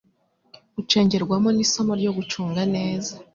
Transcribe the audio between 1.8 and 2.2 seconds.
ryo